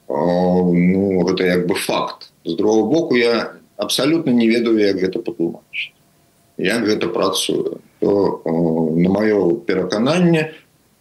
Ну 0.09 1.25
гэта 1.29 1.45
як 1.45 1.67
бы 1.67 1.75
факт. 1.75 2.33
З 2.45 2.55
другого 2.55 2.91
боку 2.91 3.17
я 3.17 3.53
абсалютна 3.77 4.31
не 4.31 4.49
ведаю 4.49 4.79
як 4.79 4.97
гэта 4.97 5.21
патлумачыць 5.21 5.93
як 6.59 6.85
гэта 6.85 7.09
працуе. 7.09 7.79
То 8.01 8.43
на 8.45 9.11
маё 9.11 9.57
перакананне 9.67 10.53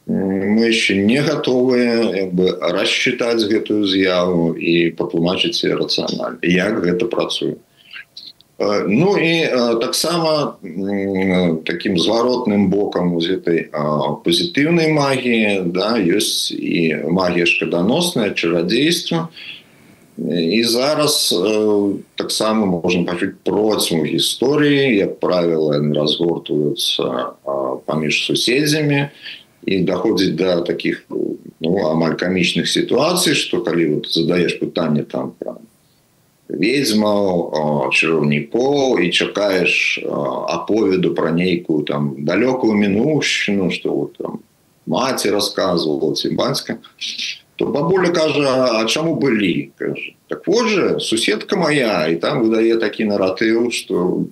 мы 0.07 0.69
яшчэ 0.69 1.03
не 1.03 1.19
гатовыя 1.19 2.29
бы 2.31 2.55
рассчитаць 2.61 3.43
гэтую 3.43 3.89
з'яву 3.89 4.53
і 4.53 4.93
патлумачыць 4.95 5.65
рацыянальна 5.65 6.39
як 6.41 6.79
гэта 6.85 7.09
працуе 7.09 7.57
Ну 8.59 9.17
і 9.17 9.47
таксама 9.81 10.57
таким 11.65 11.99
зваротным 11.99 12.69
бокам 12.73 13.13
у 13.13 13.21
гэтай 13.21 13.69
пазітыўнай 14.25 14.89
магіі 14.97 15.69
да, 15.69 15.93
ёсць 16.01 16.49
і 16.49 17.05
магія 17.05 17.45
шкаданосная 17.45 18.33
чарадзейства. 18.33 19.29
І 20.17 20.63
зараз 20.65 21.29
таксама 22.17 22.65
можем 22.65 23.05
пачуць 23.05 23.37
процьму 23.45 24.01
гісторыі, 24.09 24.97
як 25.05 25.21
правіла, 25.21 25.77
разгортваюцца 25.77 27.37
паміж 27.85 28.25
суседзямі 28.25 29.13
і 29.69 29.85
даходзіць 29.85 30.33
да 30.33 30.61
таких 30.65 31.05
ну, 31.61 31.77
амаль 31.85 32.17
камічных 32.17 32.65
сітуацый, 32.65 33.37
што 33.37 33.61
калі 33.61 34.01
вот 34.01 34.09
задаеш 34.09 34.57
пытанне 34.57 35.05
там 35.05 35.37
пра 35.37 35.61
ведьмаў 36.49 37.91
чараўнікоў 37.91 38.99
і 39.03 39.11
чакаеш 39.11 39.99
аповеду 40.07 41.13
пра 41.13 41.31
нейкую 41.35 41.83
там 41.83 42.15
далёкую 42.23 42.71
мінушчыну 42.73 43.71
што 43.71 43.91
вот, 43.91 44.17
там 44.17 44.39
маці 44.87 45.29
рассказывала 45.35 46.15
ці 46.15 46.31
бацька 46.35 46.79
то 47.57 47.65
бабуля 47.65 48.09
кажа 48.15 48.79
а 48.79 48.85
чаму 48.85 49.15
былі 49.15 49.71
кажа, 49.75 50.15
так 50.27 50.47
вот 50.47 50.67
же 50.67 50.99
суседка 50.99 51.57
моя 51.57 52.07
і 52.07 52.15
там 52.15 52.43
выдае 52.43 52.79
такі 52.79 53.11
наратыў 53.11 53.71
что 53.71 54.23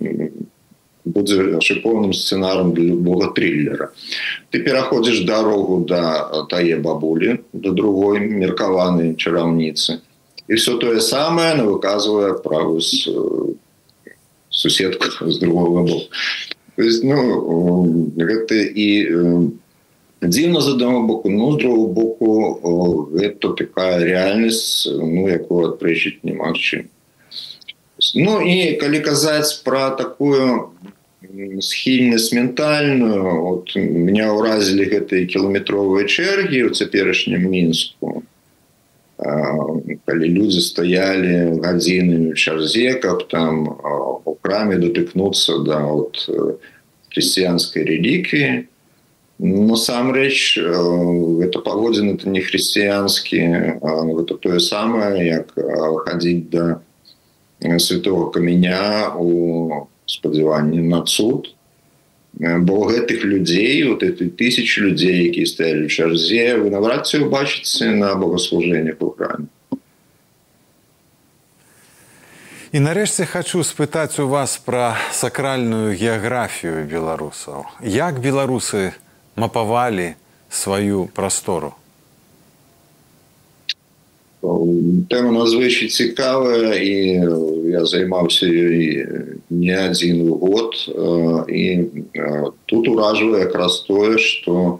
будзе 1.05 1.59
шыповным 1.61 2.13
сцэнарам 2.13 2.73
для 2.73 2.95
любого 2.95 3.29
триллера. 3.29 3.91
Ты 4.49 4.63
пераходзіш 4.63 5.21
дарогу 5.21 5.85
да 5.85 6.45
тае 6.49 6.79
бабулі 6.79 7.43
да 7.53 7.69
другой 7.69 8.19
меркаванай 8.19 9.13
чараўніцы 9.13 9.99
і 9.99 10.14
все 10.53 10.77
тое 10.77 11.01
самае 11.01 11.55
на 11.57 11.65
выказвае 11.65 12.37
праву 12.37 12.81
з 12.81 13.09
суседку 14.49 15.31
з 15.31 15.39
другого 15.43 15.83
боку. 15.83 16.09
Ну, 16.77 18.11
гэта 18.17 18.55
і 18.55 18.89
дзіўна 20.21 20.61
з 20.61 20.73
аднаго 20.75 21.01
боку 21.07 21.29
ну 21.29 21.51
з 21.53 21.57
другого 21.61 21.87
боку 21.87 23.09
гэта 23.13 23.53
такая 23.55 24.03
реальнасць 24.03 24.87
ну 24.89 25.27
якую 25.29 25.71
адпрэчыць 25.71 26.19
немагчым 26.23 26.89
ну 28.15 28.41
і 28.41 28.75
калі 28.81 28.99
казаць 29.05 29.61
про 29.63 29.89
такую 29.95 30.71
схільнасць 31.59 32.31
ментальную 32.35 33.33
от 33.55 33.75
меня 33.75 34.31
ўразілі 34.35 34.91
гэтыя 34.91 35.29
кіламетровыя 35.31 36.07
чэргі 36.07 36.67
ў 36.67 36.75
цяперашнім 36.75 37.49
мінску 37.49 38.24
калі 39.17 40.27
людзі 40.27 40.61
стаялі 40.61 41.59
гадзінамі 41.63 42.35
чарзе 42.35 42.99
каб 42.99 43.27
там 43.31 43.67
у 44.25 44.35
краме 44.43 44.75
датыкнуцца 44.75 45.63
да 45.63 45.79
от 45.87 46.19
хрысціянскай 47.15 47.87
рэліквіі 47.87 48.67
насамрэч 49.39 50.59
гэта 50.59 51.63
паводзіны 51.63 52.19
это 52.19 52.27
не 52.27 52.43
хрысціянскі 52.43 53.39
гэта 53.79 54.35
тое 54.43 54.59
самае 54.59 55.23
як 55.23 55.55
хадзіць 56.03 56.51
да 56.51 56.65
святого 57.79 58.31
каменя 58.35 59.15
у 59.15 59.87
спадзяванні 60.05 60.83
на 60.91 61.03
цуд 61.07 61.55
бо 62.39 62.85
гэтых 62.85 63.23
людзей 63.23 63.83
вот 63.83 64.03
этой 64.03 64.29
тысячи 64.29 64.79
людзей 64.79 65.31
якія 65.31 65.45
стаялі 65.45 65.87
чарзе 65.87 66.59
вы 66.59 66.69
наврад 66.69 67.07
ці 67.07 67.23
убачыце 67.23 67.95
на 67.95 68.15
богослужэннях 68.15 68.99
у 68.99 69.11
храме. 69.15 69.47
І 72.75 72.83
нарэшце 72.83 73.23
хочу 73.23 73.63
спытаць 73.63 74.19
у 74.19 74.27
вас 74.27 74.59
пра 74.59 74.99
сакральную 75.15 75.95
геаграфію 75.95 76.83
беларусаў. 76.83 77.63
Як 77.79 78.19
беларусы 78.19 78.91
мапавалі 79.39 80.19
сваю 80.51 81.07
прастору 81.15 81.71
тэма 85.09 85.31
надзвычай 85.35 85.89
цікавая 85.89 86.75
і 86.77 86.95
я 87.71 87.81
займаўся 87.85 88.45
ёй 88.45 89.05
не 89.49 89.75
адзін 89.75 90.29
год. 90.29 90.75
І 91.49 91.63
тут 92.65 92.87
уражвае 92.87 93.45
якраз 93.45 93.81
тое 93.87 94.17
што 94.17 94.79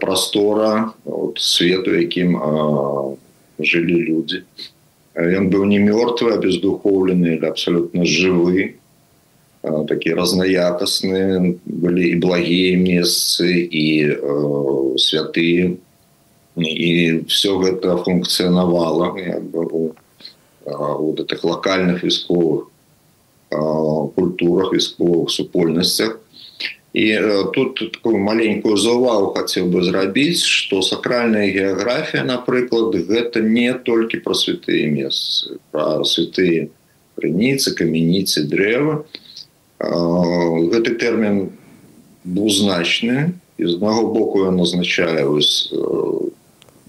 прастора 0.00 0.92
от 1.04 1.38
свету 1.38 1.94
якім 1.96 2.36
жылі 3.60 3.98
людзі. 4.08 4.42
Ён 5.16 5.48
быў 5.48 5.64
не 5.64 5.80
мёртвы 5.80 6.36
а 6.36 6.40
бездухоўлены 6.40 7.40
абсалютна 7.40 8.04
жывы. 8.04 8.76
Такі 9.64 10.14
разнаякасныя 10.14 11.56
былі 11.64 12.04
і 12.14 12.20
благія 12.22 12.76
месцы 12.76 13.48
і 13.64 13.86
святыя 15.00 15.74
і 16.56 17.24
все 17.28 17.58
гэта 17.58 17.96
функцыянавала 18.00 19.12
у, 19.52 19.92
у 20.64 21.12
гэтых 21.12 21.44
лакальных 21.44 22.02
війсковых 22.02 22.72
культурах 23.50 24.72
війсковых 24.72 25.30
супольнасцях. 25.30 26.18
І 26.96 27.20
тут 27.52 27.92
такую 27.92 28.16
маленькую 28.16 28.76
заўвагу 28.80 29.36
хацеў 29.36 29.68
бы 29.68 29.84
зрабіць 29.84 30.40
што 30.40 30.80
сакральная 30.80 31.52
геаграфія 31.52 32.24
напрыклад 32.24 32.96
гэта 32.96 33.44
не 33.44 33.68
толькі 33.76 34.24
пра 34.24 34.32
святыя 34.32 34.88
месцы 34.88 35.60
пра 35.76 36.00
святыя 36.08 36.72
крыніцы 37.20 37.76
каменіцы 37.76 38.48
дрэва 38.48 39.04
гэты 40.72 40.96
тэрмін 40.96 41.52
двузначны 42.24 43.36
з 43.60 43.76
аднаго 43.76 44.08
боку 44.16 44.48
ён 44.48 44.56
назначае 44.64 45.28
вось 45.28 45.68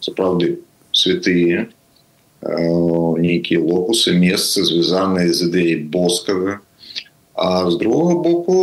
сапраўды 0.00 0.58
святыя 0.92 1.68
нейкія 2.42 3.60
локусы 3.62 4.12
месцы 4.18 4.64
звязаныя 4.66 5.30
з 5.32 5.48
ідэяй 5.48 5.76
боскага 5.86 6.58
а 7.34 7.70
з 7.70 7.78
другого 7.78 8.18
боку 8.22 8.58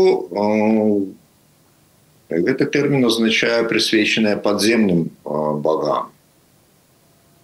гэты 2.29 2.65
тэрмін 2.69 3.07
означае 3.09 3.63
прысвечаная 3.71 4.35
падземным 4.37 5.09
богам 5.23 6.11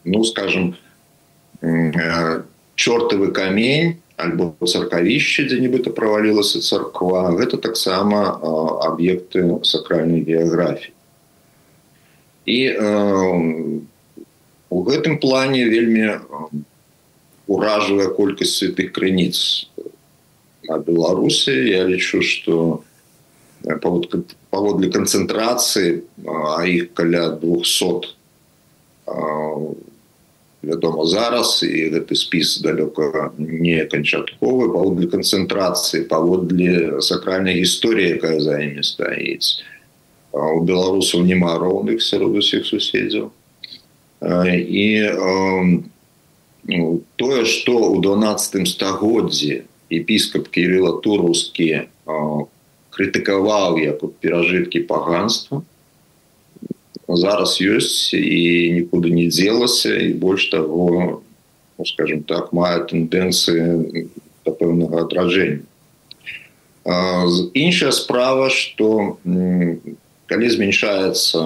ну 0.03 0.23
скажем 0.23 0.75
чортавы 2.75 3.31
камень 3.31 3.95
альбо 4.19 4.51
царкавішча 4.59 5.47
дзе-нібыта 5.47 5.95
правалілася 5.95 6.59
царква 6.59 7.31
гэта 7.39 7.57
таксама 7.63 8.19
аб'екты 8.91 9.47
сакральнай 9.63 10.21
геаграфіі 10.27 10.93
І 12.50 12.58
у 14.70 14.78
гэтым 14.90 15.18
плане 15.22 15.64
вельмі 15.70 16.18
уражвае 17.50 18.10
колькасць 18.14 18.58
святых 18.58 18.92
крыніц 18.94 19.66
о 20.68 20.78
Беларуси. 20.78 21.50
Я 21.50 21.84
лечу, 21.84 22.22
что 22.22 22.82
паводле 24.50 24.88
канцэнтрацыі 24.88 26.02
а 26.26 26.64
іх 26.64 26.94
каля 26.94 27.36
200 27.36 28.16
вядома 30.62 31.04
зараз 31.04 31.60
і 31.64 31.90
гэты 31.92 32.16
спіс 32.16 32.60
далёка 32.64 33.32
не 33.36 33.84
канчатковы 33.84 34.72
паводле 34.72 35.08
канцэнтрацыі 35.12 36.08
паводле 36.08 37.00
сакральнай 37.04 37.60
гісторыі 37.60 38.16
якая 38.16 38.40
за 38.40 38.60
імі 38.64 38.84
стаіць 38.84 39.60
у 40.32 40.60
беларусаў 40.62 41.26
няма 41.26 41.58
роўных 41.58 42.02
сярод 42.02 42.36
усіх 42.38 42.66
суседзяў. 42.66 43.30
І 44.22 44.86
ну, 46.70 47.02
тое 47.16 47.44
што 47.48 47.72
ў 47.90 48.04
12 48.04 48.68
стагоддзі 48.68 49.64
епіскап 49.90 50.48
кирилла 50.54 51.00
турускі 51.02 51.88
крытыкаваў 52.94 53.80
як 53.80 54.04
перажыткі 54.20 54.86
паганства 54.86 55.62
зараз 57.08 57.58
ёсць 57.58 58.14
і 58.14 58.70
нікуды 58.76 59.10
не 59.10 59.26
дзелася 59.26 59.90
і 59.98 60.14
больш 60.14 60.46
таго 60.52 61.22
ну, 61.78 61.84
скажем 61.86 62.22
так 62.22 62.52
мае 62.52 62.86
тэндэнцыі 62.86 64.06
да 64.46 64.54
пэўнага 64.54 65.06
адражэння 65.08 65.66
іншая 67.54 67.90
справа 67.90 68.50
что 68.50 69.18
калі 70.30 70.46
змяншаецца 70.48 71.42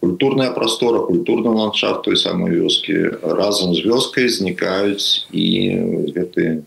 культурная 0.00 0.50
прастора 0.56 1.04
культурны 1.04 1.52
ландшафт 1.52 2.08
той 2.08 2.16
самой 2.16 2.56
вёскі. 2.56 3.20
Разам 3.22 3.74
з 3.76 3.84
вёскай 3.84 4.32
знікаюць 4.32 5.28
і 5.30 5.46
гэтыя 6.16 6.64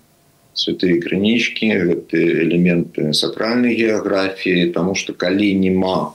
святые 0.54 1.00
крынічкі 1.00 1.72
гэты 1.72 2.20
элементы 2.44 3.14
сакральнай 3.14 3.76
геаграфіі 3.76 4.72
тому 4.76 4.96
что 4.96 5.14
калі 5.14 5.56
няма 5.56 6.14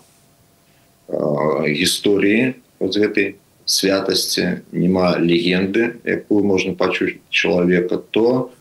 гісторыі 1.65 2.55
з 2.81 2.95
гэтай 3.01 3.35
святасці 3.65 4.61
няма 4.73 5.17
легенды 5.19 5.97
якую 6.05 6.45
можна 6.45 6.77
пачуць 6.77 7.17
чалавека 7.31 7.97
то 8.12 8.53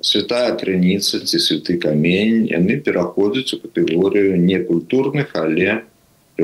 святая 0.00 0.56
крыніца 0.56 1.20
ці 1.20 1.36
святы 1.36 1.76
камень 1.76 2.48
яны 2.48 2.80
пераходзяць 2.80 3.52
у 3.54 3.60
катэгорыю 3.60 4.40
некультурных 4.40 5.36
але 5.36 5.68
прыродных 5.68 5.89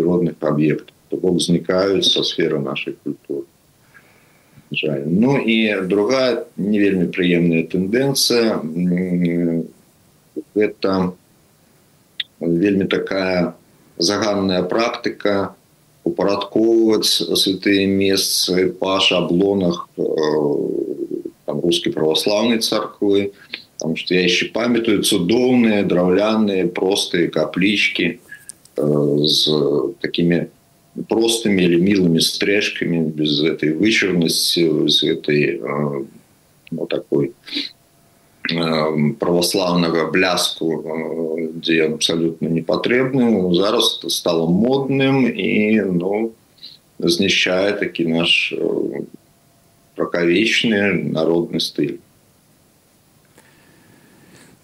аб'ектаў 0.01 0.97
то 1.09 1.17
бок 1.17 1.41
знікаюць 1.41 2.07
са 2.07 2.25
сферы 2.27 2.59
нашай 2.59 2.97
культуры. 3.05 3.47
Жаль. 4.73 5.07
Ну 5.07 5.39
і 5.39 5.87
другая 5.87 6.47
не 6.57 6.79
вельмі 6.83 7.07
прыемная 7.15 7.63
тэндэнцыя 7.71 8.59
это 10.57 11.13
вельмі 12.41 12.87
такая 12.91 13.55
заганная 13.99 14.65
практыка 14.67 15.55
упарадковваць 16.03 17.07
святыя 17.39 17.87
месцы 17.87 18.75
па 18.81 18.99
шаблонах 18.99 19.87
э, 19.97 20.03
там 21.47 21.61
русской 21.61 21.91
православнай 21.91 22.59
царквы 22.59 23.33
там 23.79 23.95
что 23.95 24.15
я 24.15 24.27
еще 24.27 24.51
памятаю 24.51 25.07
цудоўныя 25.07 25.87
драўляныя 25.87 26.67
простыя 26.67 27.31
каплічки 27.31 28.19
э, 28.77 29.19
з 29.25 29.95
такими 30.01 30.49
простыми 31.09 31.63
или 31.63 31.81
милыми 31.81 32.19
стрэжками 32.19 33.09
без 33.09 33.43
этой 33.43 33.73
вычурности 33.73 34.89
з 34.89 35.03
этой 35.05 35.61
э, 35.61 36.05
ну, 36.71 36.87
такой 36.87 37.33
православнага 39.19 40.07
бляску 40.11 40.85
дзе 41.59 41.91
ён 41.91 41.99
абсалютна 41.99 42.47
непатрэбны 42.47 43.55
зараз 43.59 44.01
стало 44.07 44.47
модным 44.47 45.27
і 45.27 45.83
ну 45.83 46.31
знішчае 46.99 47.75
такі 47.75 48.07
наш 48.07 48.55
пракавечны 49.97 51.11
народны 51.11 51.59
стыль 51.59 51.99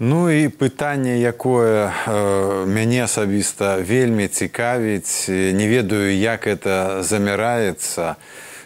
Ну 0.05 0.27
і 0.27 0.51
пытанне 0.51 1.23
якое 1.23 1.87
э, 1.87 2.67
мяне 2.67 3.07
асабіста 3.07 3.79
вельмі 3.87 4.27
цікавіць 4.27 5.31
не 5.31 5.67
ведаю 5.71 6.11
як 6.11 6.51
это 6.51 7.07
замяраецца 7.07 8.19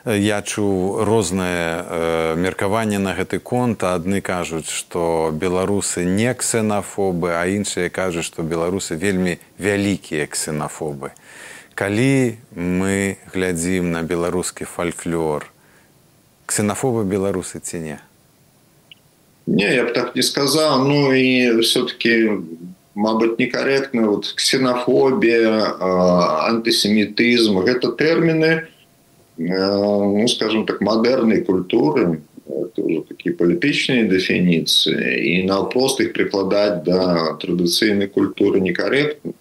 я 0.09 0.41
чуў 0.41 1.05
рознае 1.05 1.85
э, 1.85 2.41
меркаванне 2.41 2.97
на 2.97 3.13
гэты 3.13 3.37
конт. 3.37 3.85
Адны 3.85 4.25
кажуць 4.25 4.73
што 4.73 5.29
беларусы 5.29 6.09
не 6.09 6.33
ксенафобы 6.33 7.37
а 7.37 7.45
іншыя 7.45 7.93
кажуць 7.93 8.25
што 8.25 8.41
беларусы 8.41 8.97
вельмі 8.97 9.37
вялікія 9.61 10.25
ксенафобы. 10.33 11.13
Калі 11.77 12.41
мы 12.57 13.21
глядзім 13.37 13.93
на 13.93 14.01
беларускі 14.01 14.65
фальклор 14.65 15.53
ксенафобы 16.49 17.05
беларусы 17.05 17.61
ці 17.61 17.85
не 17.85 18.06
не 19.47 19.75
я 19.75 19.85
б 19.85 19.93
так 19.93 20.17
не 20.17 20.23
сказаў 20.23 20.87
ну 20.87 21.13
і 21.15 21.61
все-таки 21.61 22.31
мабыць 22.95 23.39
некаректна 23.39 24.09
вот 24.09 24.33
ксенафобія 24.37 25.77
антысемітызм 26.51 27.61
гэта 27.63 27.93
тэрміны 27.93 28.67
ну 29.39 30.29
скажем 30.29 30.67
так 30.67 30.81
модерной 30.81 31.43
культуры. 31.43 32.23
Это 32.47 32.83
уже 32.83 33.03
такие 33.03 33.35
палітычныя 33.35 34.07
дэфініцыі 34.07 35.19
і 35.19 35.33
наўпрост 35.51 36.01
іх 36.01 36.15
прыкладаць 36.15 36.87
да 36.87 37.35
традыцыйнай 37.43 38.07
культуры 38.07 38.63
некаректна 38.63 39.35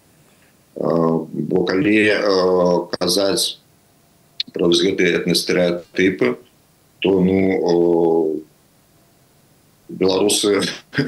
бо 0.74 1.64
калі 1.64 1.96
казаць 2.98 3.62
пра 4.52 4.68
гэтыя 4.68 5.22
этны 5.22 5.38
стэеатыпы 5.38 6.36
то 7.00 7.20
ну 7.22 8.42
беларусы 9.88 10.60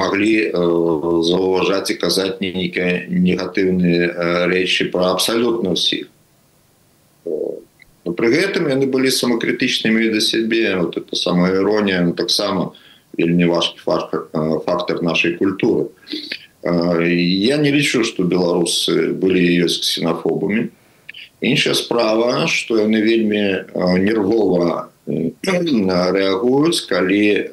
маглі 0.00 0.34
заўважаць 1.30 1.90
і 1.94 2.00
казаць 2.00 2.40
нейкія 2.42 3.06
негатыўныя 3.08 4.48
рэчы 4.50 4.90
пра 4.90 5.12
абсалютна 5.14 5.76
ўсіх 5.78 6.10
Но 8.04 8.16
при 8.16 8.32
гэтым 8.32 8.66
яны 8.72 8.88
былі 8.88 9.10
самакрытычнымі 9.12 10.08
да 10.10 10.20
сябе 10.24 10.76
вот 10.76 10.96
это 10.96 11.16
самая 11.16 11.52
іронія 11.60 12.00
ну, 12.00 12.12
таксама 12.12 12.72
вельмі 13.14 13.44
важкі 13.44 13.78
фактор 13.84 15.02
нашай 15.02 15.36
культуры. 15.36 15.92
Я 16.64 17.56
не 17.56 17.70
лічу 17.70 18.04
что 18.04 18.24
беларусы 18.24 19.12
былі 19.12 19.44
ёсць 19.64 19.84
ксенофобамі 19.84 20.72
іншая 21.40 21.74
справа 21.74 22.48
что 22.48 22.80
яны 22.80 23.00
вельмі 23.04 23.68
нервова 24.00 24.90
рэагуюць 25.06 26.86
калі 26.86 27.48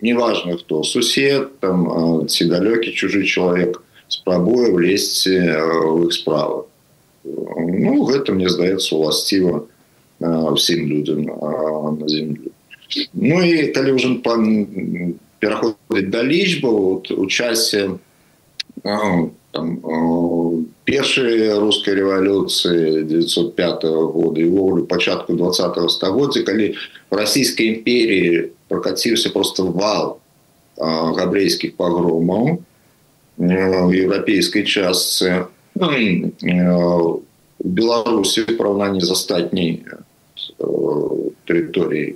неважно 0.00 0.56
хто 0.56 0.82
сусед 0.84 1.58
там 1.60 2.26
ці 2.26 2.44
далёкі 2.48 2.92
чужы 2.94 3.24
чалавек 3.24 3.82
спрабуе 4.08 4.70
влезці 4.70 5.38
в 5.40 6.06
іх 6.06 6.12
справах 6.12 6.64
ну 7.24 8.04
гэта 8.06 8.32
мне 8.32 8.48
здаецца 8.48 8.96
уласціва 8.96 9.66
всім 10.54 10.86
людям 10.86 11.24
на 11.24 12.08
землю 12.08 12.50
ну 13.12 13.42
і 13.42 13.72
калі 13.74 13.98
ўжо 13.98 14.16
пераходзіць 15.42 16.10
да 16.10 16.22
лічба 16.22 16.70
вот 16.70 17.10
у 17.10 17.26
часе 17.26 17.98
першай 20.91 21.59
рускай 21.59 21.93
рэвалюцыі 21.99 23.03
905 23.03 23.83
года 23.83 24.41
і 24.41 24.47
ввогуле 24.49 24.83
пачатку 24.87 25.33
два 25.33 25.51
стагоддзя 25.53 26.43
калі 26.47 26.75
в 27.11 27.15
расійскай 27.15 27.67
імперіі 27.75 28.51
прокаціўся 28.67 29.29
просто 29.29 29.67
вал 29.67 30.19
габрэйскіх 30.77 31.75
пагромаў 31.75 32.61
в 33.37 33.91
еўрапейскай 33.91 34.63
частцы 34.63 35.47
беларусі 37.59 38.45
параўнанні 38.57 39.01
з 39.01 39.11
астатняй 39.11 39.83
тэрыторыі 41.47 42.15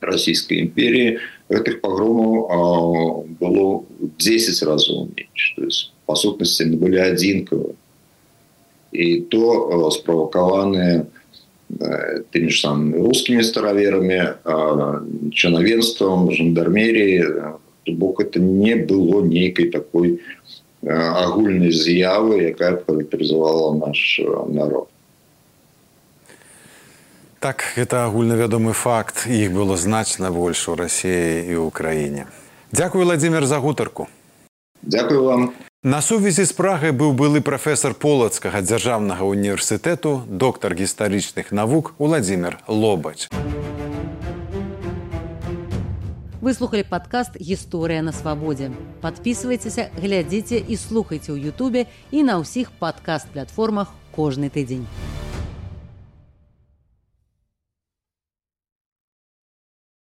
расійскай 0.00 0.64
імперіі 0.64 1.20
гэтых 1.50 1.80
пагромаў 1.84 3.26
было 3.40 3.84
10 4.00 4.62
разоў 4.62 5.10
менш 5.12 5.54
то 5.56 5.64
есть 5.68 5.92
па 6.06 6.16
сутнасці 6.18 6.66
былі 6.80 6.98
адзінкавы 7.06 7.74
і 8.95 9.21
то 9.29 9.91
справакаваныя 9.91 11.05
тымі 12.31 12.49
ж 12.49 12.55
сам 12.61 12.93
рускімі 12.95 13.43
стараверамі 13.43 14.39
чынавенствам 15.35 16.31
жандармеріі 16.31 17.59
бок 17.99 18.21
это 18.21 18.39
не 18.39 18.75
было 18.75 19.21
нейкай 19.21 19.69
такой 19.69 20.21
агульнай 20.85 21.71
з'явы 21.71 22.55
якая 22.55 22.81
характарызавала 22.85 23.75
наш 23.77 24.21
народ. 24.49 24.89
Так, 27.39 27.61
гэта 27.77 28.05
агульнавядомы 28.05 28.73
факт 28.73 29.27
іх 29.29 29.53
было 29.53 29.77
значна 29.77 30.31
больш 30.31 30.65
у 30.69 30.75
рассіі 30.75 31.45
і 31.45 31.55
ў 31.61 31.69
краіне 31.69 32.25
Дзякуй 32.73 33.05
владимир 33.05 33.45
за 33.45 33.59
гутарку. 33.59 34.07
Дзякую 34.81 35.23
вам 35.23 35.53
на 35.85 36.01
сувязі 36.01 36.43
з 36.49 36.53
прагай 36.57 36.89
быў 36.97 37.11
былы 37.13 37.39
прафесор 37.45 37.93
полацкага 37.93 38.57
дзяржаўнага 38.65 39.21
універсітэту 39.21 40.25
доктар 40.25 40.73
гістарычных 40.73 41.51
навук 41.53 41.93
владимир 41.99 42.57
лобач 42.65 43.29
выслухали 46.41 46.81
падкаст 46.81 47.37
гісторыя 47.37 48.01
на 48.01 48.17
свабодзе 48.17 48.71
подписывайтеся 49.05 49.93
глядзіце 50.01 50.57
і 50.57 50.73
слухайце 50.73 51.37
ў 51.37 51.53
Ютубе 51.53 51.85
і 52.09 52.25
на 52.25 52.41
ўсіх 52.41 52.73
падкаст 52.81 53.29
платформах 53.29 53.93
кожны 54.09 54.49
тыдзень 54.49 54.89